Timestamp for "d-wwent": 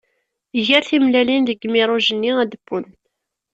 2.51-2.99